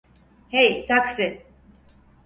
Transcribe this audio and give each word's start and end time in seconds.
Hey, 0.49 0.85
taksi! 0.87 1.43